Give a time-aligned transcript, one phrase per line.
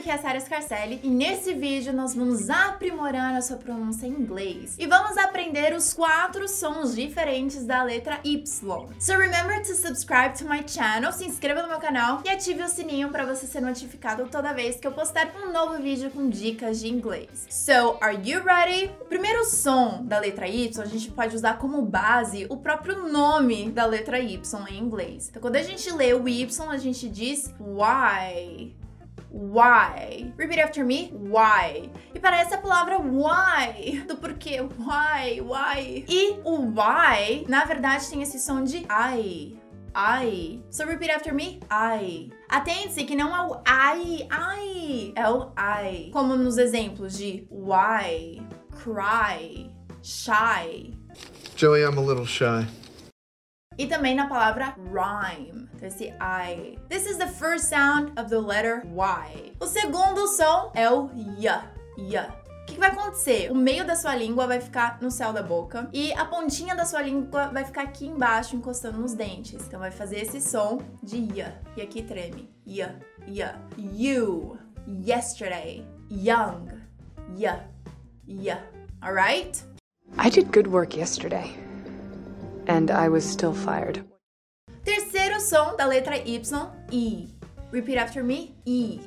[0.00, 4.12] aqui é a Sarah Scarcelli e nesse vídeo nós vamos aprimorar a sua pronúncia em
[4.12, 8.42] inglês e vamos aprender os quatro sons diferentes da letra Y.
[8.98, 12.68] So remember to subscribe to my channel, se inscreva no meu canal e ative o
[12.68, 16.80] sininho para você ser notificado toda vez que eu postar um novo vídeo com dicas
[16.80, 17.46] de inglês.
[17.50, 18.90] So, are you ready?
[19.02, 23.70] O primeiro som da letra Y a gente pode usar como base o próprio nome
[23.70, 24.40] da letra Y
[24.70, 25.28] em inglês.
[25.28, 28.79] Então, quando a gente lê o Y, a gente diz why.
[29.30, 30.32] Why?
[30.36, 31.10] Repeat after me.
[31.12, 31.90] Why?
[32.14, 34.60] E parece a palavra why, do porquê.
[34.60, 35.40] Why?
[35.40, 36.04] Why?
[36.08, 39.56] E o why, na verdade, tem esse som de I.
[39.94, 40.62] I.
[40.70, 41.60] So repeat after me.
[41.70, 42.30] I.
[42.48, 45.12] Atente-se que não é o I, I.
[45.16, 46.10] É o I.
[46.12, 48.42] Como nos exemplos de why,
[48.82, 49.70] cry,
[50.02, 50.94] shy.
[51.56, 52.66] Joey, I'm a little shy.
[53.80, 55.66] E também na palavra rhyme.
[55.74, 56.78] Então, esse I.
[56.90, 59.54] This is the first sound of the letter Y.
[59.58, 61.48] O segundo som é o Y.
[61.96, 62.18] Y.
[62.18, 63.50] O que, que vai acontecer?
[63.50, 66.84] O meio da sua língua vai ficar no céu da boca e a pontinha da
[66.84, 69.66] sua língua vai ficar aqui embaixo, encostando nos dentes.
[69.66, 71.50] Então vai fazer esse som de Y.
[71.74, 72.50] E aqui treme.
[72.66, 72.86] Y.
[73.26, 73.54] Y.
[73.78, 74.58] You.
[74.86, 75.86] Yesterday.
[76.10, 76.68] Young.
[77.34, 77.60] Y.
[78.28, 78.58] Y.
[79.00, 79.64] Alright?
[80.18, 81.69] I did good work yesterday.
[82.70, 84.04] And I was still fired.
[84.84, 87.28] Terceiro som da letra Y, E.
[87.72, 89.00] Repeat after me, E.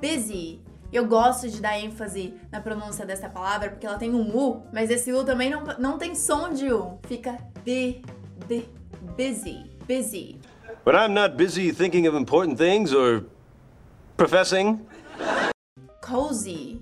[0.00, 0.62] Busy.
[0.90, 4.88] Eu gosto de dar ênfase na pronúncia dessa palavra porque ela tem um U, mas
[4.88, 6.98] esse U também não, não tem som de U.
[7.06, 8.00] Fica B,
[8.48, 8.66] B,
[9.18, 10.40] busy, busy.
[10.86, 13.26] When I'm not busy thinking of important things or
[14.16, 14.80] professing.
[16.00, 16.80] Cozy.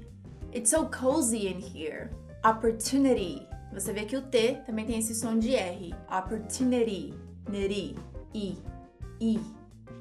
[0.52, 2.10] It's so cozy in here.
[2.44, 3.44] Opportunity.
[3.72, 5.94] Você vê que o T também tem esse som de R.
[6.10, 7.14] Opportunity.
[7.48, 7.96] Neri.
[8.34, 8.58] I.
[9.20, 9.40] I.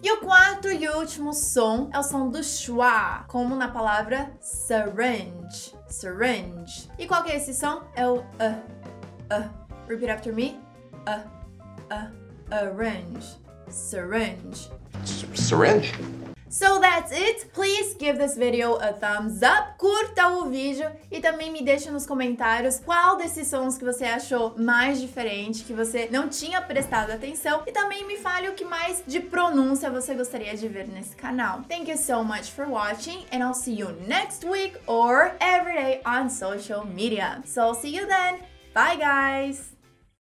[0.03, 5.75] E o quarto e último som é o som do schwa, como na palavra syringe.
[5.87, 6.89] Syringe.
[6.99, 7.81] E qual que é esse som?
[7.95, 8.61] É o a.
[9.33, 9.49] A.
[9.87, 10.59] Repeat after me.
[11.05, 11.23] A.
[11.89, 12.11] A.
[12.51, 13.39] Arrange.
[13.69, 14.71] Syringe.
[15.33, 15.93] Syringe?
[16.57, 17.53] So that's it.
[17.53, 22.07] Please give this video a thumbs up, curta o vídeo e também me deixe nos
[22.07, 27.61] comentários qual desses sons que você achou mais diferente, que você não tinha prestado atenção
[27.67, 31.61] e também me fale o que mais de pronúncia você gostaria de ver nesse canal.
[31.69, 36.01] Thank you so much for watching and I'll see you next week or every day
[36.03, 37.39] on social media.
[37.45, 38.39] So I'll see you then.
[38.73, 39.76] Bye guys!